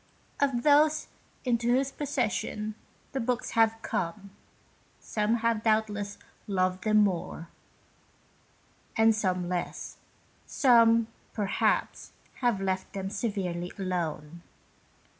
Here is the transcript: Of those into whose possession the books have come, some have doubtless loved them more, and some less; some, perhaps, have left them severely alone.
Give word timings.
Of 0.39 0.63
those 0.63 1.09
into 1.45 1.67
whose 1.75 1.91
possession 1.91 2.73
the 3.11 3.19
books 3.19 3.51
have 3.51 3.77
come, 3.83 4.31
some 4.99 5.35
have 5.45 5.61
doubtless 5.61 6.17
loved 6.47 6.85
them 6.85 7.03
more, 7.03 7.49
and 8.97 9.13
some 9.13 9.47
less; 9.47 9.97
some, 10.47 11.05
perhaps, 11.33 12.13
have 12.37 12.59
left 12.59 12.93
them 12.93 13.11
severely 13.11 13.71
alone. 13.77 14.41